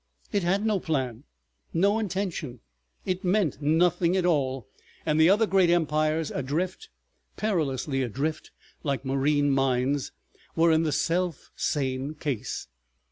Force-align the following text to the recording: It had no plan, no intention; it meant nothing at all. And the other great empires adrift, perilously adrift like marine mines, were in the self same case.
It 0.31 0.41
had 0.41 0.65
no 0.65 0.79
plan, 0.79 1.25
no 1.75 1.99
intention; 1.99 2.61
it 3.05 3.23
meant 3.23 3.61
nothing 3.61 4.17
at 4.17 4.25
all. 4.25 4.67
And 5.05 5.19
the 5.21 5.29
other 5.29 5.45
great 5.45 5.69
empires 5.69 6.31
adrift, 6.31 6.89
perilously 7.37 8.01
adrift 8.01 8.49
like 8.81 9.05
marine 9.05 9.51
mines, 9.51 10.11
were 10.55 10.71
in 10.71 10.81
the 10.81 10.91
self 10.91 11.51
same 11.55 12.15
case. 12.15 12.65